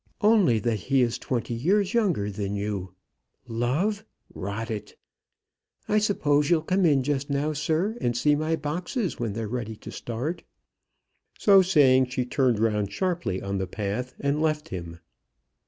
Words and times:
Only 0.21 0.57
that 0.57 0.79
he 0.89 1.03
is 1.03 1.19
twenty 1.19 1.53
years 1.53 1.93
younger 1.93 2.31
than 2.31 2.55
you. 2.55 2.95
Love! 3.47 4.03
Rot 4.33 4.71
it! 4.71 4.95
I 5.87 5.99
suppose 5.99 6.49
you'll 6.49 6.63
come 6.63 6.87
in 6.87 7.03
just 7.03 7.29
now, 7.29 7.53
sir, 7.53 7.95
and 8.01 8.17
see 8.17 8.33
my 8.33 8.55
boxes 8.55 9.19
when 9.19 9.33
they're 9.33 9.47
ready 9.47 9.75
to 9.75 9.91
start." 9.91 10.41
So 11.37 11.61
saying, 11.61 12.07
she 12.07 12.25
turned 12.25 12.57
round 12.57 12.91
sharply 12.91 13.43
on 13.43 13.59
the 13.59 13.67
path 13.67 14.15
and 14.19 14.41
left 14.41 14.69
him. 14.69 14.97